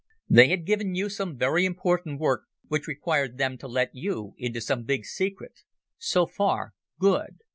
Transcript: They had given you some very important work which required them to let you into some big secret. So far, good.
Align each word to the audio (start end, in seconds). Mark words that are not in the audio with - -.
They 0.27 0.47
had 0.47 0.65
given 0.65 0.95
you 0.95 1.09
some 1.09 1.37
very 1.37 1.63
important 1.63 2.19
work 2.19 2.45
which 2.67 2.87
required 2.87 3.37
them 3.37 3.59
to 3.59 3.67
let 3.67 3.91
you 3.93 4.33
into 4.39 4.59
some 4.59 4.81
big 4.81 5.05
secret. 5.05 5.59
So 5.99 6.25
far, 6.25 6.73
good. 6.97 7.41